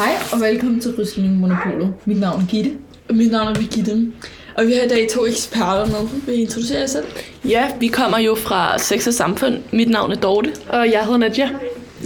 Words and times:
Hej 0.00 0.16
og 0.32 0.40
velkommen 0.40 0.80
til 0.80 0.94
Rysling 0.98 1.40
Monopolet. 1.40 1.94
Mit 2.04 2.20
navn 2.20 2.42
er 2.42 2.46
Gitte. 2.46 2.70
Og 3.08 3.14
mit 3.14 3.30
navn 3.30 3.48
er 3.48 3.54
Birgitte. 3.54 4.12
Og 4.56 4.66
vi 4.66 4.72
har 4.72 4.82
i 4.82 4.88
dag 4.88 5.08
to 5.10 5.26
eksperter 5.26 5.86
med. 5.86 6.08
Vil 6.26 6.38
I 6.38 6.40
introducere 6.40 6.80
jer 6.80 6.86
selv? 6.86 7.04
Ja, 7.48 7.70
vi 7.80 7.88
kommer 7.88 8.18
jo 8.18 8.34
fra 8.34 8.78
Sex 8.78 9.06
og 9.06 9.14
Samfund. 9.14 9.54
Mit 9.72 9.90
navn 9.90 10.12
er 10.12 10.16
Dorte. 10.16 10.52
Og 10.68 10.90
jeg 10.92 11.04
hedder 11.04 11.18
Nadia. 11.18 11.50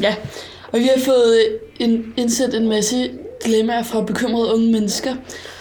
Ja. 0.03 0.15
Og 0.73 0.79
vi 0.79 0.85
har 0.85 1.05
fået 1.05 1.39
en, 1.79 2.15
indsat 2.17 2.55
en 2.55 2.69
masse 2.69 3.11
dilemmaer 3.45 3.83
fra 3.83 4.03
bekymrede 4.03 4.55
unge 4.55 4.73
mennesker. 4.73 5.15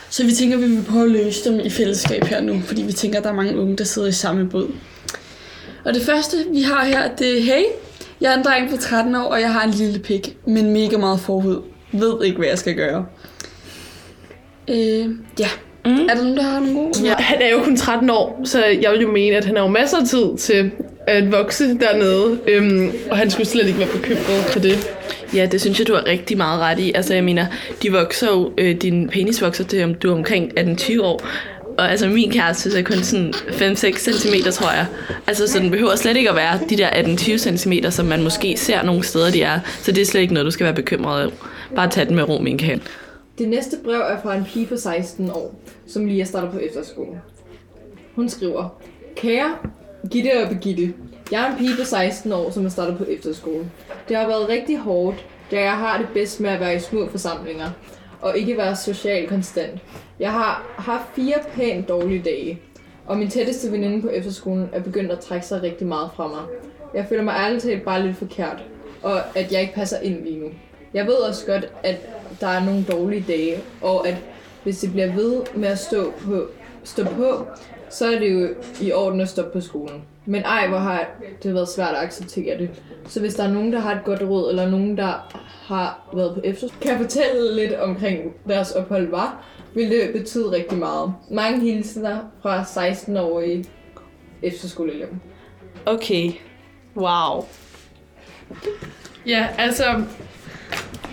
Så 0.09 0.26
vi 0.26 0.31
tænker, 0.31 0.58
at 0.58 0.63
vi 0.63 0.68
vil 0.68 0.84
prøve 0.90 1.05
at 1.05 1.12
løse 1.12 1.50
dem 1.50 1.59
i 1.59 1.70
fællesskab 1.70 2.23
her 2.23 2.41
nu, 2.41 2.62
fordi 2.66 2.81
vi 2.81 2.91
tænker, 2.91 3.18
at 3.18 3.23
der 3.23 3.30
er 3.30 3.36
mange 3.36 3.59
unge, 3.59 3.77
der 3.77 3.84
sidder 3.84 4.08
i 4.08 4.12
samme 4.12 4.50
båd. 4.50 4.68
Og 5.86 5.94
det 5.94 6.02
første, 6.02 6.38
vi 6.54 6.62
har 6.62 6.86
her, 6.86 7.16
det 7.16 7.38
er, 7.38 7.41
hey, 7.41 7.63
jeg 8.22 8.34
er 8.34 8.38
en 8.38 8.44
dreng 8.44 8.70
på 8.70 8.77
13 8.77 9.16
år, 9.16 9.23
og 9.23 9.41
jeg 9.41 9.54
har 9.54 9.63
en 9.63 9.72
lille 9.72 10.00
pik, 10.00 10.38
men 10.48 10.72
mega 10.72 10.98
meget 10.98 11.20
forhud. 11.20 11.73
Ved 11.94 12.24
ikke, 12.24 12.38
hvad 12.38 12.48
jeg 12.48 12.58
skal 12.58 12.76
gøre. 12.76 13.06
Øh, 14.68 15.10
ja. 15.40 15.50
Mm. 15.86 15.92
Er 15.92 16.14
der 16.14 16.22
nogen, 16.22 16.38
der 16.38 16.44
har 16.44 16.60
nogle 16.60 16.76
gode? 16.76 16.92
Ja, 17.04 17.16
han 17.18 17.42
er 17.42 17.50
jo 17.50 17.64
kun 17.64 17.78
13 17.78 18.10
år, 18.10 18.42
så 18.46 18.66
jeg 18.66 18.92
vil 18.92 19.02
jo 19.02 19.12
mene, 19.12 19.36
at 19.36 19.46
han 19.46 19.56
har 19.56 19.64
jo 19.64 19.70
masser 19.70 19.98
af 19.98 20.08
tid 20.08 20.38
til 20.38 20.72
at 21.08 21.32
vokse 21.32 21.80
dernede. 21.80 22.40
Øhm, 22.48 22.92
og 23.12 23.18
han 23.18 23.30
skulle 23.30 23.48
slet 23.48 23.68
ikke 23.68 23.80
være 23.80 23.88
bekymret 23.88 24.44
for 24.48 24.60
det. 24.60 24.90
Ja, 25.36 25.46
det 25.46 25.62
synes 25.62 25.80
jeg, 25.80 25.88
du 25.88 25.94
har 25.94 26.06
rigtig 26.06 26.38
meget 26.38 26.60
ret 26.60 26.80
i. 26.80 26.92
Altså, 26.96 27.14
jeg 27.14 27.24
mener, 27.24 27.46
de 27.84 27.92
vokser 27.92 28.32
jo, 28.32 28.52
øh, 28.58 28.76
din 28.76 29.10
penis 29.10 29.41
vokser 29.41 29.64
til, 29.64 29.84
om 29.84 29.96
du 29.96 30.10
er 30.10 30.16
omkring 30.16 30.60
18-20 30.60 31.02
år. 31.02 31.22
Og 31.77 31.91
altså, 31.91 32.08
min 32.08 32.32
kæreste 32.32 32.80
er 32.80 32.84
kun 32.84 33.04
sådan 33.04 33.34
5-6 33.34 33.98
cm, 33.98 34.50
tror 34.52 34.72
jeg. 34.72 34.86
Altså, 35.27 35.48
så 35.48 35.59
den 35.59 35.72
behøver 35.72 35.96
slet 35.96 36.18
ikke 36.18 36.30
at 36.30 36.36
være 36.36 36.59
de 36.70 36.77
der 36.77 36.90
18-20 36.90 37.58
cm, 37.58 37.73
som 37.90 38.05
man 38.05 38.23
måske 38.23 38.58
ser 38.58 38.84
nogle 38.84 39.04
steder, 39.04 39.32
de 39.32 39.41
er. 39.41 39.59
Så 39.82 39.91
det 39.91 40.02
er 40.02 40.05
slet 40.05 40.22
ikke 40.22 40.34
noget, 40.34 40.46
du 40.46 40.52
skal 40.52 40.63
være 40.63 40.73
bekymret 40.73 41.23
over. 41.23 41.32
Bare 41.76 41.90
tag 41.90 42.07
den 42.07 42.16
med 42.16 42.29
ro, 42.29 42.41
min 42.41 42.57
kan. 42.57 42.82
Det 43.38 43.49
næste 43.49 43.77
brev 43.84 43.99
er 43.99 44.21
fra 44.24 44.35
en 44.35 44.46
pige 44.46 44.66
på 44.66 44.77
16 44.77 45.29
år, 45.29 45.60
som 45.88 46.05
lige 46.05 46.21
er 46.21 46.26
startet 46.26 46.51
på 46.51 46.57
efterskole. 46.57 47.21
Hun 48.16 48.29
skriver, 48.29 48.82
Kære 49.16 49.55
Gitte 50.12 50.29
og 50.44 50.49
Begitte, 50.49 50.94
jeg 51.32 51.41
er 51.41 51.51
en 51.51 51.57
pige 51.57 51.76
på 51.79 51.85
16 51.85 52.32
år, 52.32 52.51
som 52.51 52.66
er 52.66 52.70
startet 52.70 52.98
på 52.98 53.04
efterskole. 53.04 53.71
Det 54.10 54.18
har 54.18 54.27
været 54.27 54.49
rigtig 54.49 54.77
hårdt, 54.77 55.26
da 55.51 55.62
jeg 55.62 55.71
har 55.74 55.98
det 55.98 56.07
bedst 56.13 56.40
med 56.40 56.49
at 56.49 56.60
være 56.60 56.76
i 56.76 56.79
små 56.79 57.10
forsamlinger, 57.10 57.70
og 58.24 58.38
ikke 58.38 58.57
være 58.57 58.76
social 58.76 59.27
konstant. 59.27 59.79
Jeg 60.20 60.32
har 60.32 60.76
haft 60.77 61.16
fire 61.16 61.35
pænt 61.54 61.90
dårlige 61.90 62.21
dage, 62.26 62.62
og 63.05 63.18
min 63.18 63.29
tætteste 63.29 63.71
veninde 63.71 64.02
på 64.02 64.09
efterskolen 64.09 64.69
er 64.74 64.79
begyndt 64.79 65.12
at 65.12 65.19
trække 65.19 65.46
sig 65.46 65.63
rigtig 65.63 65.88
meget 65.88 66.09
fra 66.16 66.28
mig. 66.28 66.44
Jeg 66.94 67.06
føler 67.09 67.24
mig 67.24 67.35
ærligt 67.38 67.63
talt 67.63 67.84
bare 67.84 68.06
lidt 68.06 68.18
forkert, 68.18 68.63
og 69.01 69.38
at 69.38 69.51
jeg 69.51 69.62
ikke 69.62 69.74
passer 69.74 70.00
ind 70.00 70.24
lige 70.24 70.40
nu. 70.40 70.47
Jeg 70.94 71.06
ved 71.06 71.13
også 71.13 71.46
godt, 71.46 71.72
at 71.84 71.96
der 72.41 72.47
er 72.47 72.66
nogle 72.66 72.85
dårlige 72.91 73.25
dage, 73.28 73.57
og 73.81 74.07
at 74.07 74.16
hvis 74.63 74.79
det 74.79 74.91
bliver 74.91 75.13
ved 75.13 75.41
med 75.56 75.68
at 75.68 75.79
stå 75.79 76.12
på, 76.12 76.47
stå 76.84 77.03
på, 77.03 77.47
så 77.90 78.06
er 78.06 78.19
det 78.19 78.34
jo 78.34 78.50
i 78.81 78.91
orden 78.91 79.22
at 79.22 79.29
stoppe 79.29 79.51
på 79.51 79.62
skolen. 79.62 80.01
Men 80.25 80.44
ej, 80.44 80.68
hvor 80.68 80.78
har 80.78 81.07
det 81.44 81.53
været 81.53 81.69
svært 81.69 81.96
at 81.96 82.03
acceptere 82.03 82.57
det. 82.57 82.69
Så 83.07 83.19
hvis 83.19 83.35
der 83.35 83.44
er 83.44 83.52
nogen, 83.52 83.74
der 83.74 83.79
har 83.79 83.96
et 83.96 84.03
godt 84.06 84.22
råd, 84.22 84.50
eller 84.50 84.69
nogen, 84.69 84.97
der 84.97 85.40
har 85.66 86.09
været 86.13 86.34
på 86.34 86.41
efterskole, 86.44 86.81
kan 86.81 86.91
jeg 86.91 87.00
fortælle 87.00 87.56
lidt 87.56 87.74
omkring 87.74 88.34
deres 88.47 88.72
ophold 88.72 89.09
var, 89.09 89.46
vil 89.75 89.90
det 89.90 90.09
betyde 90.13 90.51
rigtig 90.51 90.78
meget. 90.78 91.13
Mange 91.31 91.59
hilsener 91.59 92.19
fra 92.41 92.62
16-årige 92.63 93.66
efterskoleelever. 94.41 95.13
Okay. 95.85 96.31
Wow. 96.96 97.46
Ja, 99.28 99.47
altså... 99.57 100.03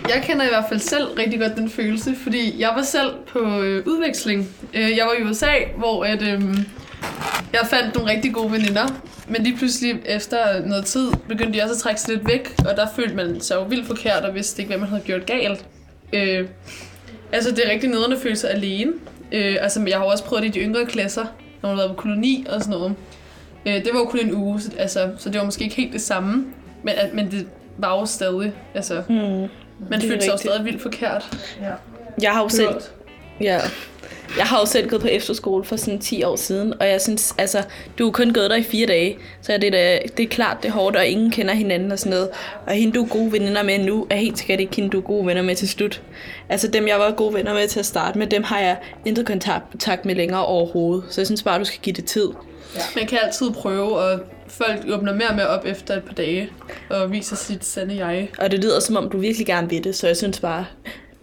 Jeg 0.09 0.23
kender 0.23 0.45
i 0.45 0.49
hvert 0.49 0.65
fald 0.69 0.79
selv 0.79 1.07
rigtig 1.17 1.39
godt 1.39 1.55
den 1.55 1.69
følelse, 1.69 2.15
fordi 2.15 2.61
jeg 2.61 2.69
var 2.75 2.81
selv 2.81 3.11
på 3.27 3.39
øh, 3.39 3.87
udveksling. 3.87 4.55
Øh, 4.73 4.97
jeg 4.97 5.05
var 5.05 5.13
i 5.19 5.29
USA, 5.29 5.51
hvor 5.77 6.05
at, 6.05 6.21
øh, 6.21 6.41
jeg 7.53 7.67
fandt 7.69 7.95
nogle 7.95 8.11
rigtig 8.11 8.33
gode 8.33 8.51
veninder, 8.51 9.01
men 9.27 9.43
lige 9.43 9.57
pludselig 9.57 9.99
efter 10.05 10.65
noget 10.65 10.85
tid 10.85 11.11
begyndte 11.27 11.59
de 11.59 11.63
også 11.63 11.73
at 11.75 11.79
trække 11.79 12.01
sig 12.01 12.13
lidt 12.15 12.27
væk, 12.27 12.53
og 12.69 12.77
der 12.77 12.87
følte 12.95 13.15
man 13.15 13.41
sig 13.41 13.55
jo 13.55 13.63
vildt 13.63 13.87
forkert 13.87 14.23
og 14.25 14.35
vidste 14.35 14.61
ikke, 14.61 14.69
hvad 14.69 14.79
man 14.79 14.89
havde 14.89 15.01
gjort 15.01 15.25
galt. 15.25 15.65
Øh, 16.13 16.47
altså 17.31 17.51
det 17.51 17.65
er 17.67 17.71
rigtig 17.71 17.89
nederne 17.89 18.15
at 18.15 18.21
føle 18.21 18.35
sig 18.35 18.49
alene. 18.51 18.91
Øh, 19.31 19.57
altså 19.61 19.83
jeg 19.87 19.97
har 19.97 20.05
jo 20.05 20.11
også 20.11 20.23
prøvet 20.23 20.43
det 20.43 20.49
i 20.49 20.59
de 20.59 20.65
yngre 20.65 20.85
klasser, 20.85 21.25
når 21.61 21.69
man 21.69 21.77
har 21.77 21.83
været 21.85 21.95
på 21.97 22.01
koloni 22.01 22.45
og 22.49 22.61
sådan 22.61 22.71
noget. 22.79 22.95
Øh, 23.65 23.73
det 23.73 23.89
var 23.93 23.99
jo 23.99 24.05
kun 24.05 24.19
en 24.19 24.33
uge, 24.35 24.61
så, 24.61 24.71
altså, 24.77 25.09
så 25.17 25.29
det 25.29 25.39
var 25.39 25.45
måske 25.45 25.63
ikke 25.63 25.75
helt 25.75 25.93
det 25.93 26.01
samme, 26.01 26.45
men, 26.83 26.93
at- 26.97 27.13
men 27.13 27.31
det 27.31 27.47
var 27.77 27.99
jo 27.99 28.05
stadig, 28.05 28.53
altså... 28.75 29.01
Hmm. 29.07 29.17
Man 29.89 30.01
Det 30.01 30.09
følte 30.09 30.25
sig 30.25 30.31
jo 30.31 30.37
stadig 30.37 30.65
vildt 30.65 30.81
forkert. 30.81 31.37
Jeg 32.21 32.31
har 32.31 32.41
jo 32.43 32.49
selv. 32.49 32.67
Ja. 33.41 33.59
Jeg 34.37 34.45
har 34.45 34.59
jo 34.59 34.65
selv 34.65 34.89
gået 34.89 35.01
på 35.01 35.07
efterskole 35.07 35.63
for 35.63 35.75
sådan 35.75 35.99
10 35.99 36.23
år 36.23 36.35
siden, 36.35 36.73
og 36.79 36.87
jeg 36.87 37.01
synes, 37.01 37.35
altså, 37.37 37.63
du 37.97 38.03
har 38.03 38.11
kun 38.11 38.33
gået 38.33 38.49
der 38.49 38.55
i 38.55 38.63
fire 38.63 38.87
dage, 38.87 39.17
så 39.41 39.57
det 39.61 39.75
er, 39.75 39.99
det 40.17 40.23
er 40.23 40.27
klart, 40.27 40.57
det 40.63 40.69
er 40.69 40.73
hårdt, 40.73 40.95
og 40.95 41.05
ingen 41.05 41.31
kender 41.31 41.53
hinanden 41.53 41.91
og 41.91 41.99
sådan 41.99 42.09
noget. 42.09 42.29
Og 42.67 42.73
hende, 42.73 42.93
du 42.93 43.03
er 43.03 43.07
gode 43.07 43.31
venner 43.31 43.63
med 43.63 43.79
nu, 43.79 44.07
er 44.09 44.15
helt 44.15 44.37
sikkert 44.37 44.59
ikke 44.59 44.75
hende, 44.75 44.89
du 44.89 44.97
er 44.97 45.01
gode 45.01 45.27
venner 45.27 45.41
med 45.41 45.55
til 45.55 45.69
slut. 45.69 46.01
Altså 46.49 46.67
dem, 46.67 46.87
jeg 46.87 46.99
var 46.99 47.11
gode 47.11 47.33
venner 47.33 47.53
med 47.53 47.67
til 47.67 47.79
at 47.79 47.85
starte 47.85 48.19
med, 48.19 48.27
dem 48.27 48.43
har 48.43 48.59
jeg 48.59 48.77
intet 49.05 49.25
kontakt 49.25 50.05
med 50.05 50.15
længere 50.15 50.45
overhovedet. 50.45 51.03
Så 51.09 51.21
jeg 51.21 51.27
synes 51.27 51.43
bare, 51.43 51.59
du 51.59 51.65
skal 51.65 51.79
give 51.81 51.93
det 51.93 52.05
tid. 52.05 52.29
Man 52.95 53.07
kan 53.07 53.19
altid 53.23 53.51
prøve, 53.51 53.97
og 53.97 54.19
folk 54.47 54.85
åbner 54.89 55.13
mere 55.13 55.29
og 55.29 55.35
mere 55.35 55.47
op 55.47 55.65
efter 55.65 55.97
et 55.97 56.03
par 56.03 56.13
dage, 56.13 56.49
og 56.89 57.11
viser 57.11 57.35
sit 57.35 57.65
sande 57.65 58.05
jeg. 58.05 58.29
Og 58.37 58.51
det 58.51 58.59
lyder 58.59 58.79
som 58.79 58.95
om, 58.95 59.09
du 59.09 59.17
virkelig 59.17 59.47
gerne 59.47 59.69
vil 59.69 59.83
det, 59.83 59.95
så 59.95 60.07
jeg 60.07 60.17
synes 60.17 60.39
bare, 60.39 60.65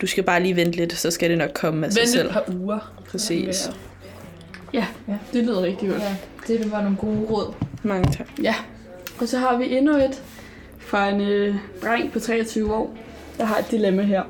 du 0.00 0.06
skal 0.06 0.25
bare 0.25 0.42
lige 0.42 0.56
vente 0.56 0.76
lidt, 0.76 0.92
så 0.92 1.10
skal 1.10 1.31
det 1.31 1.38
nok 1.38 1.50
komme 1.54 1.86
af 1.86 1.92
sig 1.92 2.00
Vent 2.00 2.10
selv. 2.10 2.26
et 2.26 2.32
par 2.32 2.44
uger. 2.60 2.92
Præcis. 3.10 3.70
Ja, 4.72 4.86
det 5.32 5.44
lyder 5.44 5.62
rigtig 5.62 5.88
godt. 5.88 6.03
Ja, 6.03 6.16
det 6.54 6.72
var 6.72 6.82
nogle 6.82 6.97
gode 6.97 7.19
råd. 7.31 7.54
Mange 7.82 8.12
tak. 8.12 8.26
Ja. 8.42 8.54
Og 9.20 9.28
så 9.28 9.38
har 9.38 9.56
vi 9.58 9.76
endnu 9.76 9.97
et 9.97 10.22
fra 10.78 11.08
en 11.08 11.20
øh, 11.20 11.54
dreng 11.82 12.12
på 12.12 12.20
23 12.20 12.75
år, 12.75 12.97
der 13.38 13.44
har 13.44 13.58
et 13.58 13.70
dilemma 13.70 14.03
her. 14.03 14.22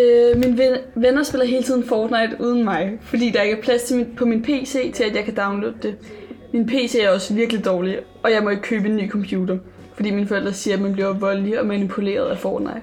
Øh, 0.00 0.36
mine 0.36 0.58
ven- 0.58 0.78
venner 0.94 1.22
spiller 1.22 1.46
hele 1.46 1.62
tiden 1.62 1.84
Fortnite 1.84 2.36
uden 2.40 2.64
mig, 2.64 2.92
fordi 3.02 3.30
der 3.30 3.42
ikke 3.42 3.56
er 3.58 3.62
plads 3.62 3.82
til 3.82 3.96
min, 3.96 4.06
på 4.16 4.24
min 4.24 4.42
PC 4.42 4.92
til, 4.94 5.04
at 5.04 5.16
jeg 5.16 5.24
kan 5.24 5.34
downloade 5.34 5.74
det. 5.82 5.94
Min 6.52 6.66
PC 6.66 6.96
er 7.02 7.10
også 7.10 7.34
virkelig 7.34 7.64
dårlig, 7.64 7.98
og 8.22 8.30
jeg 8.32 8.42
må 8.42 8.50
ikke 8.50 8.62
købe 8.62 8.88
en 8.88 8.96
ny 8.96 9.10
computer, 9.10 9.58
fordi 9.94 10.10
mine 10.10 10.26
forældre 10.26 10.52
siger, 10.52 10.76
at 10.76 10.82
man 10.82 10.92
bliver 10.92 11.12
voldelig 11.12 11.60
og 11.60 11.66
manipuleret 11.66 12.30
af 12.30 12.38
Fortnite. 12.38 12.80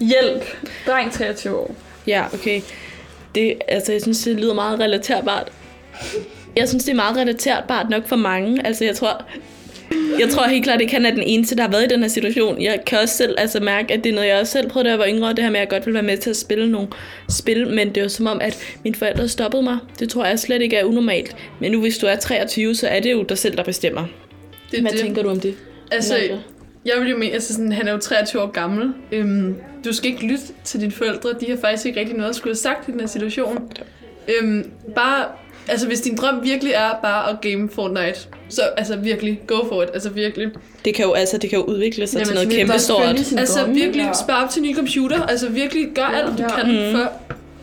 Hjælp! 0.00 0.44
Dreng 0.86 1.12
23 1.12 1.56
år. 1.56 1.74
Ja, 2.06 2.24
okay. 2.34 2.60
Det, 3.34 3.54
altså, 3.68 3.92
jeg 3.92 4.02
synes, 4.02 4.22
det 4.22 4.36
lyder 4.36 4.54
meget 4.54 4.80
relaterbart. 4.80 5.52
Jeg 6.56 6.68
synes, 6.68 6.84
det 6.84 6.92
er 6.92 6.96
meget 6.96 7.16
relaterbart 7.16 7.90
nok 7.90 8.08
for 8.08 8.16
mange. 8.16 8.66
Altså, 8.66 8.84
jeg 8.84 8.96
tror, 8.96 9.24
jeg 10.18 10.28
tror 10.28 10.48
helt 10.48 10.64
klart, 10.64 10.80
det 10.80 10.88
kan 10.88 11.06
er 11.06 11.10
den 11.10 11.22
eneste, 11.22 11.56
der 11.56 11.62
har 11.62 11.70
været 11.70 11.84
i 11.84 11.94
den 11.94 12.00
her 12.02 12.08
situation. 12.08 12.62
Jeg 12.62 12.80
kan 12.86 12.98
også 12.98 13.16
selv 13.16 13.34
altså, 13.38 13.60
mærke, 13.60 13.94
at 13.94 14.04
det 14.04 14.10
er 14.10 14.14
noget, 14.14 14.28
jeg 14.28 14.40
også 14.40 14.52
selv 14.52 14.70
prøvede, 14.70 14.88
da 14.88 14.90
jeg 14.90 14.98
var 14.98 15.06
yngre. 15.08 15.28
Det 15.28 15.38
her 15.38 15.50
med, 15.50 15.60
at 15.60 15.60
jeg 15.60 15.68
godt 15.68 15.86
vil 15.86 15.94
være 15.94 16.02
med 16.02 16.16
til 16.16 16.30
at 16.30 16.36
spille 16.36 16.70
nogle 16.70 16.88
spil. 17.30 17.68
Men 17.68 17.88
det 17.88 17.96
er 17.96 18.02
jo 18.02 18.08
som 18.08 18.26
om, 18.26 18.40
at 18.40 18.58
mine 18.84 18.96
forældre 18.96 19.28
stoppede 19.28 19.62
mig. 19.62 19.78
Det 19.98 20.10
tror 20.10 20.24
jeg 20.24 20.38
slet 20.38 20.62
ikke 20.62 20.76
er 20.76 20.84
unormalt. 20.84 21.36
Men 21.60 21.72
nu, 21.72 21.80
hvis 21.80 21.98
du 21.98 22.06
er 22.06 22.16
23, 22.16 22.74
så 22.74 22.88
er 22.88 23.00
det 23.00 23.12
jo 23.12 23.22
dig 23.22 23.38
selv, 23.38 23.56
der 23.56 23.62
bestemmer. 23.62 24.06
Det 24.70 24.80
Hvad 24.80 24.92
det. 24.92 25.00
tænker 25.00 25.22
du 25.22 25.28
om 25.28 25.40
det? 25.40 25.54
Altså? 25.90 26.38
Jeg 26.84 26.94
vil 27.00 27.10
jo 27.10 27.16
mene, 27.16 27.32
altså 27.32 27.54
sådan, 27.54 27.72
han 27.72 27.88
er 27.88 27.92
jo 27.92 27.98
23 27.98 28.42
år 28.42 28.46
gammel. 28.50 28.92
Øhm, 29.12 29.54
du 29.84 29.92
skal 29.92 30.10
ikke 30.10 30.26
lytte 30.26 30.44
til 30.64 30.80
dine 30.80 30.92
forældre. 30.92 31.30
De 31.40 31.50
har 31.50 31.56
faktisk 31.56 31.86
ikke 31.86 32.00
rigtig 32.00 32.16
noget 32.16 32.30
at 32.30 32.36
skulle 32.36 32.50
have 32.50 32.56
sagt 32.58 32.88
i 32.88 32.92
den 32.92 33.00
her 33.00 33.06
situation. 33.06 33.72
Øhm, 34.28 34.70
bare, 34.94 35.24
altså 35.68 35.86
hvis 35.86 36.00
din 36.00 36.16
drøm 36.16 36.44
virkelig 36.44 36.72
er 36.72 36.90
bare 37.02 37.30
at 37.30 37.40
game 37.40 37.68
Fortnite, 37.70 38.18
så 38.48 38.62
altså 38.76 38.96
virkelig, 38.96 39.40
go 39.46 39.68
for 39.68 39.82
it. 39.82 39.88
Altså 39.94 40.10
virkelig. 40.10 40.48
Det 40.84 40.94
kan 40.94 41.04
jo, 41.04 41.12
altså, 41.12 41.38
det 41.38 41.50
kan 41.50 41.58
jo 41.58 41.64
udvikle 41.64 42.06
sig 42.06 42.16
Jamen, 42.18 42.26
til 42.26 42.34
noget 42.34 42.48
selvfølgelig, 42.52 42.66
kæmpe 42.66 42.80
stort. 42.80 43.38
Altså 43.40 43.58
drømme, 43.60 43.74
virkelig, 43.74 44.04
ja. 44.06 44.12
spare 44.12 44.44
op 44.44 44.50
til 44.50 44.62
nye 44.62 44.74
computer. 44.74 45.22
Altså 45.26 45.48
virkelig, 45.48 45.88
gør 45.94 46.02
alt, 46.04 46.38
du 46.38 46.42
Ja. 46.42 46.48
kan 46.62 46.92
for 46.96 47.12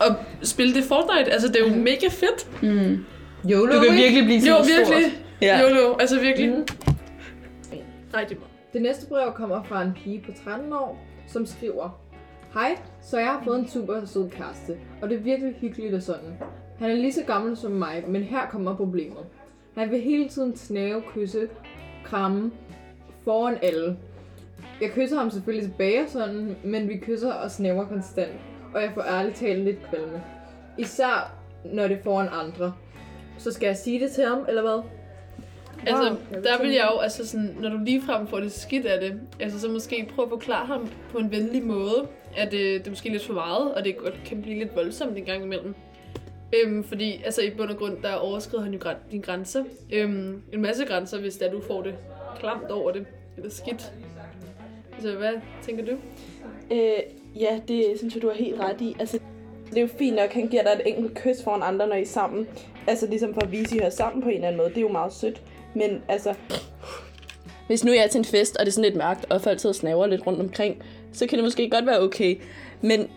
at 0.04 0.12
spille 0.42 0.74
det 0.74 0.84
Fortnite. 0.84 1.32
Altså 1.32 1.48
det 1.48 1.56
er 1.56 1.68
jo 1.68 1.74
mega 1.74 2.06
fedt. 2.10 2.62
Mm. 2.62 3.04
YOLO, 3.50 3.76
Du 3.76 3.80
kan 3.88 3.96
virkelig 3.96 4.24
blive 4.24 4.40
til 4.40 4.48
Jo, 4.48 4.52
noget 4.54 4.66
stort. 4.66 4.78
virkelig. 4.96 5.18
Ja. 5.42 5.60
Jo, 5.60 5.68
jo, 5.76 5.96
altså 6.00 6.20
virkelig. 6.20 6.48
Mm. 6.50 6.64
Nej, 8.12 8.24
det 8.24 8.36
det 8.72 8.82
næste 8.82 9.08
brev 9.08 9.32
kommer 9.32 9.62
fra 9.62 9.82
en 9.82 9.92
pige 9.92 10.22
på 10.26 10.32
13 10.44 10.72
år, 10.72 10.98
som 11.26 11.46
skriver 11.46 12.00
Hej, 12.54 12.78
så 13.00 13.18
jeg 13.18 13.26
har 13.26 13.42
fået 13.44 13.58
en 13.58 13.68
super 13.68 14.04
sød 14.04 14.30
kæreste, 14.30 14.78
og 15.02 15.08
det 15.08 15.18
er 15.18 15.22
virkelig 15.22 15.54
hyggeligt 15.54 15.94
og 15.94 16.02
sådan. 16.02 16.38
Han 16.78 16.90
er 16.90 16.94
lige 16.94 17.12
så 17.12 17.24
gammel 17.26 17.56
som 17.56 17.70
mig, 17.72 18.04
men 18.08 18.22
her 18.22 18.46
kommer 18.46 18.76
problemet. 18.76 19.26
Han 19.74 19.90
vil 19.90 20.00
hele 20.00 20.28
tiden 20.28 20.56
snæve, 20.56 21.02
kysse, 21.14 21.48
kramme 22.04 22.52
foran 23.24 23.58
alle. 23.62 23.96
Jeg 24.80 24.90
kysser 24.90 25.18
ham 25.18 25.30
selvfølgelig 25.30 25.70
tilbage 25.70 26.02
og 26.02 26.08
sådan, 26.08 26.56
men 26.64 26.88
vi 26.88 26.96
kysser 26.96 27.32
og 27.32 27.50
snæver 27.50 27.86
konstant, 27.86 28.36
og 28.74 28.82
jeg 28.82 28.90
får 28.94 29.02
ærligt 29.02 29.36
talt 29.36 29.64
lidt 29.64 29.88
kvalme. 29.90 30.22
Især 30.78 31.34
når 31.64 31.88
det 31.88 31.98
er 31.98 32.02
foran 32.02 32.28
andre. 32.32 32.74
Så 33.38 33.52
skal 33.52 33.66
jeg 33.66 33.76
sige 33.76 34.00
det 34.00 34.12
til 34.12 34.24
ham, 34.24 34.44
eller 34.48 34.62
hvad? 34.62 34.82
Altså, 35.86 36.02
Wow, 36.32 36.42
der 36.42 36.62
vil 36.62 36.70
jeg 36.72 36.88
jo, 36.94 36.98
altså 36.98 37.26
sådan, 37.26 37.56
når 37.60 37.68
du 37.68 37.78
ligefrem 37.84 38.26
får 38.26 38.40
det 38.40 38.52
skidt 38.52 38.86
af 38.86 39.00
det, 39.00 39.20
altså 39.40 39.60
så 39.60 39.68
måske 39.68 40.08
prøve 40.14 40.26
at 40.26 40.30
forklare 40.30 40.66
ham 40.66 40.88
på 41.10 41.18
en 41.18 41.30
venlig 41.30 41.62
måde, 41.66 42.08
at 42.36 42.54
øh, 42.54 42.60
det 42.60 42.86
er 42.86 42.90
måske 42.90 43.08
lidt 43.08 43.26
for 43.26 43.32
meget, 43.34 43.74
og 43.74 43.84
det 43.84 43.96
godt 43.96 44.20
kan 44.24 44.42
blive 44.42 44.58
lidt 44.58 44.76
voldsomt 44.76 45.18
en 45.18 45.24
gang 45.24 45.44
imellem. 45.44 45.74
Øhm, 46.54 46.84
fordi 46.84 47.22
altså, 47.24 47.42
i 47.42 47.50
bund 47.50 47.70
og 47.70 47.76
grund, 47.76 47.96
der 48.02 48.14
overskrider 48.14 48.64
han 48.64 48.72
jo 48.72 48.78
græn- 48.84 49.10
dine 49.10 49.22
grænser. 49.22 49.64
Øhm, 49.92 50.42
en 50.52 50.60
masse 50.60 50.84
grænser, 50.84 51.20
hvis 51.20 51.36
der 51.36 51.50
du 51.50 51.60
får 51.66 51.82
det 51.82 51.94
klamt 52.38 52.70
over 52.70 52.90
det, 52.92 53.06
eller 53.36 53.50
skidt. 53.50 53.92
Altså, 54.94 55.12
hvad 55.16 55.32
tænker 55.62 55.84
du? 55.84 55.92
Øh, 56.74 56.98
ja, 57.40 57.60
det 57.68 57.84
synes 57.96 58.14
jeg, 58.14 58.22
du 58.22 58.28
har 58.28 58.34
helt 58.36 58.60
ret 58.60 58.80
i. 58.80 58.96
Altså, 59.00 59.18
det 59.70 59.76
er 59.76 59.82
jo 59.82 59.88
fint 59.98 60.16
nok, 60.16 60.24
at 60.24 60.32
han 60.32 60.48
giver 60.48 60.62
dig 60.62 60.70
et 60.72 60.96
enkelt 60.96 61.14
kys 61.14 61.42
foran 61.44 61.62
andre, 61.62 61.86
når 61.86 61.96
I 61.96 62.02
er 62.02 62.06
sammen. 62.06 62.46
Altså 62.86 63.06
ligesom 63.06 63.34
for 63.34 63.40
at 63.40 63.52
vise, 63.52 63.64
at 63.64 63.72
I 63.72 63.78
hører 63.78 63.90
sammen 63.90 64.22
på 64.22 64.28
en 64.28 64.34
eller 64.34 64.46
anden 64.48 64.58
måde. 64.58 64.68
Det 64.68 64.76
er 64.76 64.80
jo 64.80 64.88
meget 64.88 65.12
sødt. 65.12 65.42
Men 65.74 66.02
altså... 66.08 66.34
Hvis 67.66 67.84
nu 67.84 67.92
jeg 67.92 68.04
er 68.04 68.08
til 68.08 68.18
en 68.18 68.24
fest, 68.24 68.56
og 68.56 68.66
det 68.66 68.70
er 68.70 68.72
sådan 68.72 68.90
lidt 68.90 68.96
mørkt, 68.96 69.26
og 69.30 69.40
folk 69.40 69.60
sidder 69.60 69.72
og 69.72 69.76
snaver 69.76 70.06
lidt 70.06 70.26
rundt 70.26 70.40
omkring, 70.40 70.82
så 71.12 71.26
kan 71.26 71.38
det 71.38 71.44
måske 71.44 71.70
godt 71.70 71.86
være 71.86 72.00
okay. 72.00 72.36
Men 72.80 73.08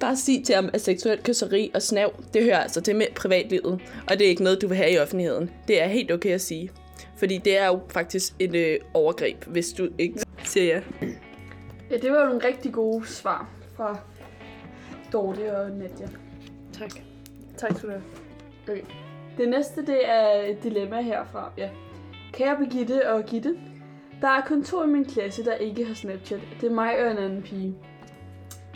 bare 0.00 0.16
sig 0.16 0.42
til 0.46 0.54
ham, 0.54 0.70
at 0.72 0.80
seksuelt 0.80 1.22
kysseri 1.22 1.70
og 1.74 1.82
snav, 1.82 2.12
det 2.34 2.44
hører 2.44 2.58
altså 2.58 2.80
til 2.80 2.96
med 2.96 3.06
privatlivet. 3.16 3.80
Og 4.08 4.18
det 4.18 4.22
er 4.24 4.28
ikke 4.28 4.42
noget, 4.42 4.62
du 4.62 4.68
vil 4.68 4.76
have 4.76 4.92
i 4.92 4.98
offentligheden. 4.98 5.50
Det 5.68 5.82
er 5.82 5.86
helt 5.86 6.12
okay 6.12 6.30
at 6.30 6.40
sige. 6.40 6.70
Fordi 7.16 7.38
det 7.38 7.58
er 7.58 7.66
jo 7.66 7.80
faktisk 7.88 8.32
et 8.38 8.54
øh, 8.54 8.78
overgreb, 8.94 9.44
hvis 9.44 9.72
du 9.72 9.88
ikke 9.98 10.20
siger 10.44 10.64
ja. 10.66 10.80
Ja, 11.90 11.96
det 11.96 12.10
var 12.10 12.20
jo 12.20 12.26
nogle 12.26 12.46
rigtig 12.46 12.72
gode 12.72 13.06
svar 13.06 13.50
fra 13.76 13.98
Dorte 15.12 15.56
og 15.56 15.70
Nadia. 15.70 16.08
Tak. 16.78 16.90
Tak 17.56 17.76
skal 17.76 17.88
du 17.88 17.92
have. 17.92 18.02
Okay. 18.68 18.82
Det 19.38 19.48
næste, 19.48 19.86
det 19.86 20.08
er 20.08 20.42
et 20.46 20.62
dilemma 20.62 21.00
herfra. 21.00 21.52
Ja. 21.58 21.70
Kære 22.32 22.56
Birgitte 22.56 23.10
og 23.10 23.24
Gitte, 23.24 23.56
der 24.20 24.28
er 24.28 24.40
kun 24.46 24.64
to 24.64 24.82
i 24.82 24.86
min 24.86 25.04
klasse, 25.04 25.44
der 25.44 25.54
ikke 25.54 25.84
har 25.84 25.94
Snapchat. 25.94 26.40
Det 26.60 26.66
er 26.66 26.74
mig 26.74 27.04
og 27.04 27.10
en 27.10 27.18
anden 27.18 27.42
pige. 27.42 27.74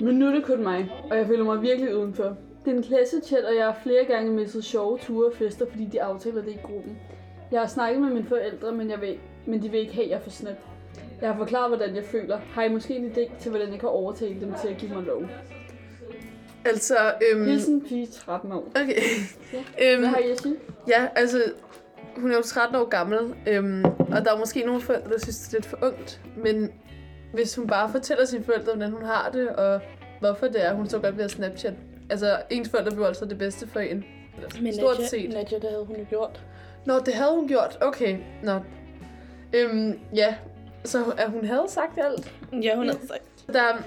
Men 0.00 0.14
nu 0.14 0.26
er 0.26 0.32
det 0.34 0.44
kun 0.44 0.62
mig, 0.62 0.92
og 1.10 1.16
jeg 1.16 1.26
føler 1.26 1.44
mig 1.44 1.62
virkelig 1.62 1.96
udenfor. 1.96 2.36
Det 2.64 2.72
er 2.72 2.76
en 2.76 2.82
klassechat, 2.82 3.44
og 3.44 3.56
jeg 3.56 3.64
har 3.64 3.78
flere 3.82 4.04
gange 4.04 4.32
mistet 4.32 4.64
sjove 4.64 4.98
ture 4.98 5.26
og 5.26 5.32
fester, 5.36 5.66
fordi 5.70 5.84
de 5.84 6.02
aftaler 6.02 6.42
det 6.42 6.52
i 6.52 6.58
gruppen. 6.62 6.98
Jeg 7.52 7.60
har 7.60 7.66
snakket 7.66 8.02
med 8.02 8.10
mine 8.10 8.26
forældre, 8.26 8.72
men, 8.72 8.90
jeg 8.90 9.00
vil, 9.00 9.18
men 9.46 9.62
de 9.62 9.70
vil 9.70 9.80
ikke 9.80 9.94
have, 9.94 10.04
at 10.04 10.10
jeg 10.10 10.20
får 10.22 10.30
Snap. 10.30 10.56
Jeg 11.20 11.28
har 11.28 11.36
forklaret, 11.36 11.70
hvordan 11.70 11.96
jeg 11.96 12.04
føler. 12.04 12.38
Har 12.38 12.62
I 12.62 12.72
måske 12.72 12.96
en 12.96 13.12
idé 13.12 13.38
til, 13.38 13.50
hvordan 13.50 13.72
jeg 13.72 13.80
kan 13.80 13.88
overtale 13.88 14.40
dem 14.40 14.54
til 14.62 14.68
at 14.68 14.76
give 14.76 14.94
mig 14.94 15.02
lov? 15.02 15.22
Altså, 16.68 16.96
øhm, 17.32 17.44
Hilsen 17.46 17.80
pige 17.88 18.06
13 18.06 18.52
år. 18.52 18.68
okay. 18.70 19.02
Ja. 19.52 19.92
øhm, 19.92 20.00
Hvad 20.00 20.08
har 20.08 20.18
I 20.18 20.30
at 20.30 20.40
sige? 20.40 20.56
Ja, 20.88 21.06
altså, 21.16 21.42
hun 22.16 22.30
er 22.32 22.36
jo 22.36 22.42
13 22.42 22.76
år 22.76 22.88
gammel, 22.88 23.18
øhm, 23.48 23.84
og 23.84 24.24
der 24.24 24.34
er 24.34 24.38
måske 24.38 24.64
nogle 24.66 24.80
forældre, 24.80 25.10
der 25.10 25.18
synes, 25.20 25.38
det 25.38 25.48
er 25.48 25.56
lidt 25.58 25.66
for 25.66 25.78
ungt. 25.82 26.20
Men 26.36 26.72
hvis 27.34 27.54
hun 27.56 27.66
bare 27.66 27.92
fortæller 27.92 28.24
sine 28.24 28.44
forældre, 28.44 28.72
hvordan 28.74 28.90
hun 28.92 29.02
har 29.02 29.30
det, 29.32 29.48
og 29.48 29.80
hvorfor 30.20 30.46
det 30.46 30.64
er, 30.64 30.74
hun 30.74 30.88
så 30.88 30.98
godt 30.98 31.20
at 31.20 31.30
Snapchat. 31.30 31.74
Altså, 32.10 32.38
ens 32.50 32.68
forældre 32.68 32.90
vil 32.90 32.98
jo 32.98 33.04
altså 33.06 33.24
det 33.24 33.38
bedste 33.38 33.68
for 33.68 33.80
en. 33.80 34.04
Men 34.60 34.74
stort 34.74 34.94
Nadia, 34.96 35.08
set. 35.08 35.28
Nadia, 35.30 35.58
det 35.58 35.68
havde 35.70 35.84
hun 35.84 35.96
jo 35.96 36.04
gjort. 36.10 36.40
Nå, 36.86 36.98
det 36.98 37.14
havde 37.14 37.30
hun 37.34 37.48
gjort. 37.48 37.78
Okay, 37.80 38.18
nå. 38.42 38.60
Øhm, 39.52 39.98
ja, 40.14 40.34
så 40.84 41.04
at 41.18 41.30
hun 41.30 41.44
havde 41.44 41.64
sagt 41.68 41.98
alt. 41.98 42.32
Ja, 42.62 42.76
hun 42.76 42.86
havde 42.88 43.06
sagt. 43.08 43.22
Der, 43.52 43.62
er- 43.62 43.82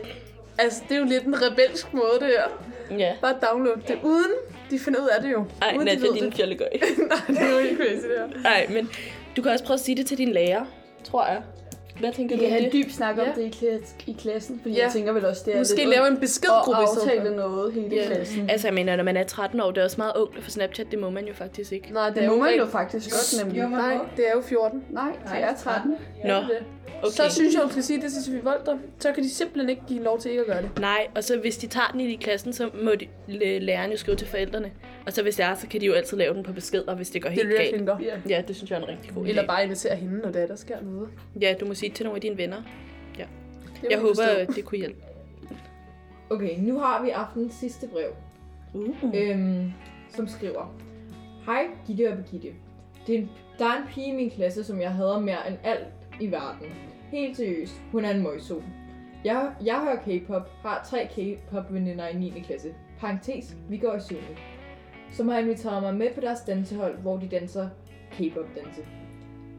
altså, 0.60 0.82
det 0.90 0.96
er 0.96 1.00
jo 1.00 1.06
lidt 1.06 1.24
en 1.24 1.36
rebelsk 1.42 1.94
måde, 1.94 2.18
det 2.20 2.28
her. 2.28 2.98
Ja. 2.98 3.14
Bare 3.22 3.36
download 3.52 3.78
det, 3.88 4.00
uden 4.04 4.32
de 4.72 4.80
finder 4.80 5.00
ud 5.00 5.08
af 5.18 5.22
det 5.24 5.32
jo. 5.32 5.46
Ej, 5.62 5.74
uden 5.76 5.88
de 5.88 5.94
Nadia, 5.96 6.08
ved 6.08 6.14
din 6.14 6.24
det. 6.24 6.34
fjollegøj. 6.34 6.68
Nej, 7.10 7.18
det 7.28 7.38
er 7.42 7.52
jo 7.52 7.58
helt 7.60 7.78
crazy, 7.78 8.04
det 8.08 8.18
her. 8.36 8.42
Nej, 8.44 8.68
men 8.70 8.90
du 9.38 9.42
kan 9.42 9.52
også 9.52 9.66
prøve 9.66 9.76
at 9.76 9.80
sige 9.82 9.96
det 9.98 10.06
til 10.06 10.18
din 10.18 10.30
lærer, 10.32 10.66
tror 11.04 11.26
jeg. 11.26 11.42
Hvad 12.00 12.14
tænker 12.14 12.36
Vi 12.36 12.40
du 12.44 12.46
kan 12.46 12.48
om 12.48 12.52
have 12.54 12.66
en 12.66 12.72
det? 12.72 12.86
dyb 12.86 12.92
snak 12.92 13.18
om 13.18 13.24
Ja. 13.26 13.32
det 13.42 13.46
i, 13.46 13.50
klass, 13.60 13.96
i 14.08 14.16
klassen, 14.22 14.60
fordi 14.62 14.76
Ja. 14.76 14.84
jeg 14.84 14.92
tænker 14.92 15.12
vel 15.12 15.26
også, 15.26 15.42
det 15.46 15.54
er 15.54 15.58
Måske 15.58 15.76
lidt 15.76 15.90
lave 15.90 16.08
en 16.08 16.18
beskedgruppe 16.18 16.84
i 16.84 16.86
stedet 16.94 17.10
aftale 17.12 17.36
noget 17.36 17.74
hele 17.74 17.96
Ja. 17.96 18.06
klassen. 18.08 18.50
Altså, 18.50 18.68
jeg 18.68 18.74
mener, 18.74 18.96
når 18.96 19.04
man 19.04 19.18
er 19.18 19.24
13 19.24 19.62
år, 19.62 19.72
det 19.72 19.78
er 19.82 19.84
også 19.86 19.98
meget 19.98 20.14
ungt 20.16 20.44
for 20.44 20.52
Snapchat. 20.52 20.88
Det 20.92 21.00
må 21.00 21.10
man 21.10 21.26
jo 21.26 21.34
faktisk 21.34 21.72
ikke. 21.72 21.94
Nej, 21.94 22.06
det 22.08 22.16
Det 22.16 22.24
er 22.24 22.28
må 22.30 22.36
jo 22.36 22.42
man 22.42 22.58
jo 22.58 22.66
faktisk 22.66 23.10
godt 23.12 23.44
nemlig. 23.46 23.62
Jo, 23.64 23.68
man 23.68 23.80
Nej, 23.80 23.98
det 24.18 24.28
er 24.28 24.32
jo 24.36 24.42
14. 24.42 24.84
Nej, 24.90 25.04
jeg 25.26 25.42
er 25.42 25.56
13. 25.64 25.96
Nå, 26.26 26.34
Okay. 27.04 27.10
Så 27.12 27.30
synes 27.30 27.54
jeg, 27.54 27.62
hun 27.62 27.72
skal 27.72 27.84
sige 27.84 28.01
det 28.01 28.12
til 28.13 28.24
Sofie 28.24 28.44
Volter. 28.44 28.78
Så 29.00 29.12
kan 29.12 29.24
de 29.24 29.30
simpelthen 29.30 29.69
ikke 29.69 29.81
give 29.88 30.04
lov 30.04 30.19
til 30.19 30.31
ikke 30.31 30.42
at 30.42 30.48
gøre 30.48 30.62
det. 30.62 30.80
Nej, 30.80 31.07
og 31.16 31.24
så 31.24 31.38
hvis 31.40 31.57
de 31.57 31.68
tager 31.68 31.88
den 31.92 32.00
i 32.01 32.16
klassen, 32.16 32.54
så 32.54 32.69
må 32.84 32.92
de, 33.00 33.07
læ- 33.28 33.57
læreren 33.60 33.92
jo 33.92 33.98
skrive 33.98 34.18
til 34.18 34.28
forældrene. 34.28 34.72
Og 35.06 35.13
så 35.13 35.24
hvis 35.24 35.36
det 35.36 35.46
er, 35.46 35.56
så 35.56 35.68
kan 35.68 35.81
de 35.81 35.86
jo 35.86 35.94
altid 35.94 36.18
lave 36.18 36.34
den 36.34 36.44
på 36.44 36.54
beskeder, 36.54 36.96
hvis 36.96 37.10
det 37.10 37.22
går 37.22 37.30
Det 37.30 37.36
helt 37.38 37.48
det, 37.50 37.54
jeg 37.56 37.63
galt. 37.63 37.75
tænker. 37.75 37.98
Ja. 38.00 38.36
Ja, 38.36 38.42
det 38.48 38.56
synes 38.56 38.72
jeg 38.72 38.78
er 38.78 38.81
en 38.84 38.88
rigtig 38.88 39.12
god 39.16 39.25
Eller 39.25 39.44
idé. 39.44 39.48
bare 39.48 39.63
invitere 39.63 39.96
hende, 39.96 40.18
når 40.19 40.31
det 40.31 40.42
er, 40.42 40.48
der 40.48 40.56
sker 40.56 40.81
noget. 40.81 41.10
Ja, 41.42 41.54
du 41.60 41.66
må 41.66 41.74
sige 41.74 41.90
det 41.90 41.96
til 41.98 42.04
nogle 42.06 42.18
af 42.18 42.22
dine 42.22 42.38
venner. 42.38 42.57
Det 43.81 43.88
Jeg 43.92 44.00
må 44.00 44.02
håber, 44.07 44.16
forstå. 44.16 44.54
det 44.56 44.66
kunne 44.66 44.78
hjælpe. 44.78 45.00
Okay, 46.30 46.57
nu 46.60 46.80
har 46.80 47.04
vi 47.04 47.10
aftens 47.10 47.54
sidste 47.54 47.88
brev, 47.88 48.10
Uh. 48.74 48.95
øhm, 49.13 49.72
som 50.16 50.28
skriver. 50.28 50.75
Hej, 51.45 51.63
Gitte 51.88 52.12
og 52.12 52.18
Birgitte. 52.18 52.48
Det 53.07 53.16
er 53.16 53.19
en, 53.19 53.30
der 53.60 53.66
er 53.66 53.78
en 53.78 53.84
pige 53.94 54.07
i 54.07 54.12
min 54.12 54.31
klasse, 54.31 54.63
som 54.63 54.81
jeg 54.81 54.92
hader 54.92 55.19
mere 55.19 55.48
end 55.50 55.57
alt 55.63 55.88
i 56.19 56.31
verden. 56.31 56.68
Helt 57.12 57.38
seriøst, 57.38 57.81
hun 57.92 58.06
er 58.06 58.12
en 58.12 58.24
møjso. 58.24 58.63
Jeg, 59.25 59.51
jeg 59.66 59.80
hører 59.80 59.95
K-pop, 59.95 60.50
har 60.62 60.88
tre 60.89 61.07
K-pop-veninder 61.07 62.07
i 62.07 62.18
9. 62.18 62.30
klasse. 62.45 62.74
Parentes, 63.00 63.56
vi 63.69 63.77
går 63.77 63.95
i 63.95 64.00
7. 64.00 64.16
Som 65.12 65.27
har 65.27 65.39
inviteret 65.39 65.83
mig 65.83 65.95
med 65.95 66.13
på 66.13 66.21
deres 66.21 66.42
dansehold, 66.42 66.98
hvor 66.98 67.18
de 67.18 67.27
danser 67.27 67.69
K-pop-danse. 68.12 68.81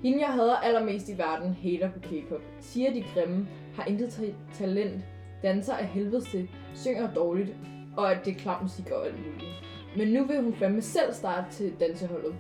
Hende, 0.03 0.21
jeg 0.21 0.29
hader 0.29 0.57
allermest 0.57 1.09
i 1.09 1.19
verden, 1.19 1.55
hater 1.55 1.91
på 1.91 1.99
K-pop. 1.99 2.43
Siger 2.61 2.93
de 2.93 3.05
grimme, 3.15 3.49
har 3.75 3.85
intet 3.85 4.35
talent, 4.55 5.05
danser 5.43 5.75
af 5.75 5.87
helvede 5.87 6.25
til, 6.25 6.49
synger 6.75 7.15
dårligt, 7.15 7.55
og 7.97 8.11
at 8.13 8.25
det 8.25 8.37
er 8.37 8.39
klam 8.39 8.63
musik 8.63 8.91
og 8.91 9.07
alt 9.07 9.19
muligt. 9.19 9.65
Men 9.97 10.09
nu 10.09 10.25
vil 10.25 10.43
hun 10.43 10.55
fandme 10.55 10.83
selv 10.83 11.13
starte 11.13 11.47
til 11.51 11.73
danseholdet. 11.81 12.35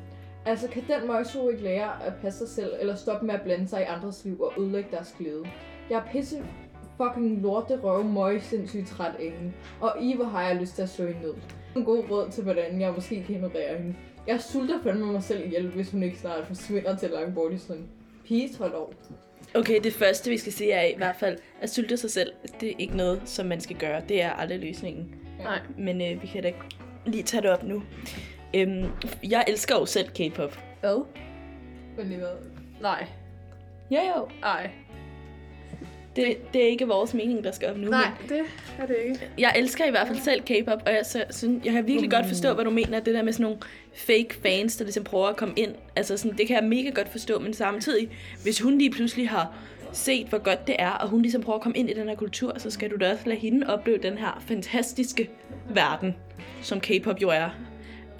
Altså 0.46 0.68
kan 0.68 0.82
den 0.88 1.06
møgso 1.06 1.48
ikke 1.48 1.62
lære 1.62 2.04
at 2.06 2.12
passe 2.22 2.38
sig 2.38 2.48
selv, 2.48 2.72
eller 2.80 2.94
stoppe 2.94 3.26
med 3.26 3.34
at 3.34 3.42
blande 3.42 3.68
sig 3.68 3.80
i 3.80 3.84
andres 3.84 4.24
liv 4.24 4.40
og 4.40 4.52
ødelægge 4.58 4.88
deres 4.90 5.14
glæde. 5.18 5.44
Jeg 5.90 5.98
er 5.98 6.12
pisse 6.12 6.42
fucking 6.96 7.42
lorte 7.42 7.80
røv 7.80 8.04
møg 8.04 8.42
sindssygt 8.42 8.88
træt 8.88 9.14
hende, 9.18 9.52
og 9.80 9.96
i 10.00 10.16
hvor 10.16 10.24
har 10.24 10.48
jeg 10.48 10.56
lyst 10.56 10.74
til 10.74 10.82
at 10.82 10.88
slå 10.88 11.06
hende 11.06 11.20
ned. 11.20 11.34
En 11.76 11.84
god 11.84 12.04
råd 12.10 12.30
til, 12.30 12.42
hvordan 12.42 12.80
jeg 12.80 12.92
måske 12.92 13.24
kan 13.24 13.34
ignorere 13.34 13.78
hende. 13.78 13.94
Jeg 14.26 14.40
sulter 14.40 14.82
fandme 14.82 15.12
mig 15.12 15.22
selv 15.22 15.46
ihjel, 15.46 15.68
hvis 15.68 15.90
hun 15.90 16.02
ikke 16.02 16.18
snart 16.18 16.46
forsvinder 16.46 16.96
til 16.96 17.10
langt 17.10 17.34
bort 17.34 17.52
i 17.52 17.58
sådan. 17.58 17.88
Pige 18.24 18.48
12 18.58 18.74
år. 18.74 18.92
Okay, 19.54 19.80
det 19.84 19.92
første 19.92 20.30
vi 20.30 20.38
skal 20.38 20.52
sige 20.52 20.72
er 20.72 20.84
i 20.84 20.94
hvert 20.96 21.16
fald, 21.16 21.38
at 21.60 21.70
sulte 21.70 21.96
sig 21.96 22.10
selv, 22.10 22.32
det 22.60 22.70
er 22.70 22.74
ikke 22.78 22.96
noget, 22.96 23.22
som 23.24 23.46
man 23.46 23.60
skal 23.60 23.76
gøre. 23.76 24.02
Det 24.08 24.22
er 24.22 24.30
aldrig 24.30 24.58
løsningen. 24.58 25.14
Nej. 25.38 25.60
Men 25.78 26.00
øh, 26.00 26.22
vi 26.22 26.26
kan 26.26 26.42
da 26.42 26.52
lige 27.06 27.22
tage 27.22 27.42
det 27.42 27.50
op 27.50 27.62
nu. 27.62 27.82
Øhm, 28.54 28.86
jeg 29.22 29.44
elsker 29.48 29.74
jo 29.78 29.86
selv 29.86 30.08
K-pop. 30.08 30.58
Hvad? 30.80 31.04
Men 31.96 32.10
det 32.10 32.20
var... 32.20 32.36
Nej. 32.80 33.06
Ja, 33.90 34.00
jo. 34.16 34.28
Nej. 34.40 34.70
Det, 36.16 36.36
det 36.52 36.64
er 36.64 36.68
ikke 36.68 36.86
vores 36.88 37.14
mening, 37.14 37.44
der 37.44 37.52
skal 37.52 37.70
op 37.70 37.76
nu. 37.76 37.90
Nej, 37.90 38.10
Men 38.20 38.28
det 38.28 38.40
er 38.78 38.86
det 38.86 38.96
ikke. 39.08 39.20
jeg 39.38 39.52
elsker 39.56 39.84
i 39.86 39.90
hvert 39.90 40.06
fald 40.06 40.18
selv 40.18 40.40
K-pop, 40.42 40.82
og 40.86 40.92
jeg, 40.92 41.06
så, 41.06 41.24
sådan, 41.30 41.60
jeg 41.64 41.72
kan 41.72 41.86
virkelig 41.86 42.10
godt 42.10 42.26
forstå, 42.26 42.54
hvad 42.54 42.64
du 42.64 42.70
mener. 42.70 43.00
Det 43.00 43.14
der 43.14 43.22
med 43.22 43.32
sådan 43.32 43.44
nogle 43.44 43.58
fake 43.94 44.34
fans, 44.42 44.76
der 44.76 44.84
ligesom 44.84 45.04
prøver 45.04 45.26
at 45.26 45.36
komme 45.36 45.54
ind. 45.56 45.74
Altså 45.96 46.16
sådan, 46.16 46.38
det 46.38 46.46
kan 46.46 46.56
jeg 46.56 46.64
mega 46.64 46.90
godt 46.90 47.08
forstå, 47.08 47.38
men 47.38 47.54
samtidig, 47.54 48.08
hvis 48.42 48.60
hun 48.60 48.78
lige 48.78 48.90
pludselig 48.90 49.28
har 49.28 49.54
set, 49.92 50.26
hvor 50.26 50.38
godt 50.38 50.66
det 50.66 50.76
er, 50.78 50.90
og 50.90 51.08
hun 51.08 51.22
ligesom 51.22 51.42
prøver 51.42 51.56
at 51.56 51.62
komme 51.62 51.78
ind 51.78 51.90
i 51.90 51.92
den 51.94 52.08
her 52.08 52.16
kultur, 52.16 52.58
så 52.58 52.70
skal 52.70 52.90
du 52.90 52.96
da 52.96 53.12
også 53.12 53.22
lade 53.26 53.38
hende 53.38 53.66
opleve 53.66 53.98
den 53.98 54.18
her 54.18 54.42
fantastiske 54.48 55.30
verden, 55.68 56.16
som 56.62 56.80
K-pop 56.80 57.22
jo 57.22 57.28
er. 57.28 57.50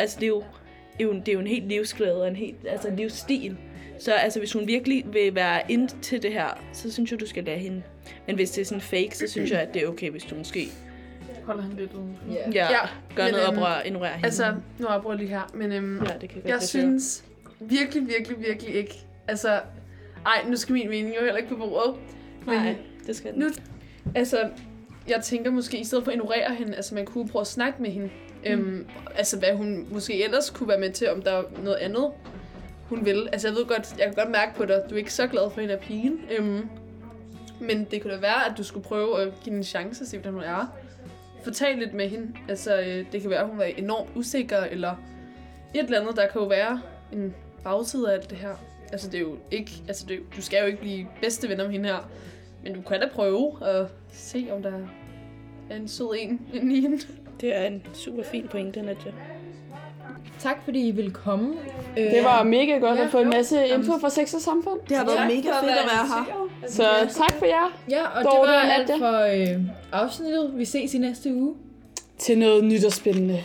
Altså, 0.01 0.17
det 0.21 0.27
er 0.27 0.29
jo, 0.29 0.45
det 0.93 1.01
er 1.01 1.05
jo, 1.05 1.13
det 1.13 1.29
er 1.29 1.33
jo 1.33 1.41
en 1.41 1.47
helt 1.47 1.69
livsglæde 1.69 2.23
og 2.23 2.29
en 2.29 2.37
helt 2.37 2.57
altså, 2.69 2.89
en 2.89 2.97
livsstil. 2.97 3.57
Så 3.99 4.13
altså, 4.13 4.39
hvis 4.39 4.53
hun 4.53 4.67
virkelig 4.67 5.05
vil 5.13 5.35
være 5.35 5.63
ind 5.69 5.89
til 6.03 6.23
det 6.23 6.33
her, 6.33 6.63
så 6.73 6.93
synes 6.93 7.11
jeg, 7.11 7.21
du 7.21 7.27
skal 7.27 7.45
lade 7.45 7.59
hende. 7.59 7.83
Men 8.27 8.37
hvis 8.37 8.51
det 8.51 8.61
er 8.61 8.65
sådan 8.65 8.81
fake, 8.81 9.17
så 9.17 9.27
synes 9.29 9.51
jeg, 9.51 9.61
at 9.61 9.75
det 9.75 9.83
er 9.83 9.89
okay, 9.89 10.11
hvis 10.11 10.23
du 10.25 10.35
måske 10.35 10.69
Holder 11.45 11.63
han 11.63 11.73
lidt 11.73 11.93
uden. 11.95 12.19
Ja. 12.31 12.51
ja, 12.53 12.71
Ja, 12.71 12.79
gør 13.17 13.25
men, 13.25 13.33
noget 13.33 13.49
øhm, 13.49 13.59
oprør, 13.59 13.83
ignorerer 13.85 14.13
hende. 14.13 14.27
Altså, 14.27 14.55
nu 14.79 14.87
jeg 14.89 15.17
lige 15.17 15.29
her, 15.29 15.51
men 15.55 15.73
øhm, 15.73 16.05
ja, 16.05 16.13
det 16.21 16.29
kan 16.29 16.43
jeg 16.45 16.51
lade 16.51 16.67
synes 16.67 17.25
virkelig, 17.61 18.09
virkelig, 18.09 18.41
virkelig 18.41 18.75
ikke. 18.75 18.95
Altså, 19.29 19.61
ej, 20.27 20.45
nu 20.49 20.57
skal 20.57 20.73
min 20.73 20.89
mening 20.89 21.15
jo 21.15 21.25
heller 21.25 21.37
ikke 21.37 21.49
på 21.49 21.57
bordet. 21.57 21.95
Men 22.47 22.55
Nej, 22.55 22.75
det 23.07 23.17
skal 23.17 23.33
den. 23.33 23.41
nu, 23.41 23.49
altså, 24.15 24.51
jeg 25.09 25.21
tænker 25.23 25.51
måske, 25.51 25.79
i 25.79 25.85
stedet 25.85 26.05
for 26.05 26.11
at 26.11 26.15
ignorere 26.15 26.55
hende, 26.55 26.77
altså 26.77 26.95
man 26.95 27.07
kunne 27.07 27.29
prøve 27.29 27.41
at 27.41 27.47
snakke 27.47 27.83
med 27.83 27.91
hende. 27.91 28.11
Mm. 28.45 28.51
Øhm, 28.53 28.87
altså, 29.15 29.39
hvad 29.39 29.53
hun 29.57 29.87
måske 29.93 30.25
ellers 30.25 30.51
kunne 30.51 30.69
være 30.69 30.81
med 30.81 30.91
til, 30.91 31.11
om 31.11 31.23
der 31.23 31.33
er 31.33 31.43
noget 31.65 31.77
andet, 31.77 32.11
hun 32.89 33.05
vil. 33.05 33.29
Altså, 33.33 33.49
jeg 33.49 33.57
ved 33.57 33.65
godt, 33.67 33.95
jeg 33.99 34.07
kan 34.07 34.15
godt 34.15 34.31
mærke 34.31 34.55
på 34.57 34.65
dig, 34.65 34.77
at 34.85 34.91
du 34.91 34.95
er 34.95 34.99
ikke 34.99 35.13
så 35.15 35.27
glad 35.27 35.51
for 35.51 35.61
hende 35.61 35.75
af 35.75 35.81
pigen. 35.81 36.21
Øhm, 36.39 36.69
men 37.61 37.85
det 37.91 38.03
kunne 38.03 38.15
da 38.15 38.21
være, 38.21 38.51
at 38.51 38.53
du 38.59 38.65
skulle 38.65 38.85
prøve 38.85 39.21
at 39.21 39.27
give 39.29 39.45
hende 39.45 39.59
en 39.59 39.65
chance 39.65 40.03
og 40.03 40.07
se, 40.07 40.17
hvordan 40.19 40.33
hun 40.33 40.43
er. 40.43 40.75
Fortæl 41.45 41.79
lidt 41.79 41.95
med 41.95 42.09
hende. 42.09 42.33
Altså, 42.49 42.81
øh, 42.81 43.05
det 43.13 43.21
kan 43.21 43.31
være, 43.31 43.41
at 43.41 43.49
hun 43.49 43.61
er 43.61 43.65
enormt 43.65 44.11
usikker, 44.15 44.59
eller 44.59 44.91
et 45.75 45.85
eller 45.85 46.01
andet. 46.01 46.17
Der 46.17 46.27
kan 46.27 46.41
jo 46.41 46.47
være 46.47 46.81
en 47.13 47.35
bagside 47.65 48.11
af 48.11 48.15
alt 48.15 48.31
det 48.31 48.39
her. 48.39 48.55
Altså, 48.93 49.07
det 49.11 49.15
er 49.15 49.21
jo 49.21 49.37
ikke... 49.51 49.71
Altså, 49.89 50.07
det 50.09 50.15
er, 50.15 50.19
jo- 50.19 50.25
du 50.37 50.43
skal 50.43 50.61
jo 50.61 50.67
ikke 50.67 50.81
blive 50.81 51.07
bedste 51.23 51.49
venner 51.49 51.65
med 51.65 51.73
hende 51.73 51.89
her. 51.89 52.11
Men 52.65 52.75
du 52.75 52.81
kan 52.83 53.01
da 53.01 53.09
prøve 53.13 53.57
at 53.67 53.87
se, 54.13 54.49
om 54.53 54.63
der 54.63 54.73
er 55.71 55.77
en 55.77 55.89
sød 55.89 56.15
en 56.19 56.41
inde 56.55 56.77
i 56.77 56.81
hende. 56.81 56.99
Det 57.41 57.57
er 57.57 57.65
en 57.67 57.83
super 57.93 58.23
fin 58.23 58.49
pointe, 58.51 58.83
Nadja. 58.83 59.11
Tak 60.41 60.57
fordi 60.65 60.89
I 60.89 60.91
ville 60.91 61.11
komme. 61.11 61.55
Øh, 61.99 62.05
Det 62.05 62.25
var 62.25 62.43
mega 62.43 62.79
godt 62.79 62.99
Ja, 62.99 63.05
at 63.05 63.11
få 63.11 63.19
en 63.19 63.29
masse 63.29 63.67
info 63.69 63.93
fra 64.01 64.11
sex 64.11 64.35
og 64.35 64.41
samfund. 64.41 64.79
Det 64.89 64.97
har 64.97 65.05
været 65.05 65.27
mega 65.27 65.37
fedt 65.49 65.71
at 65.71 65.87
være 65.87 66.07
her. 66.07 66.49
Så 66.69 66.83
tak 67.19 67.33
for 67.39 67.47
jer. 67.47 67.79
Ja, 67.91 68.03
og 68.07 68.25
Dorte 68.25 68.41
det 68.41 68.49
var 68.49 68.65
og 68.67 68.75
alt 68.75 68.91
for 68.99 69.55
øh, 69.57 69.61
afsnittet. 69.93 70.51
Vi 70.55 70.65
ses 70.65 70.95
i 70.95 70.99
næste 70.99 71.35
uge. 71.35 71.55
Til 72.19 72.39
noget 72.39 72.65
nyt 72.65 72.85
og 72.85 72.93
spændende. 72.93 73.41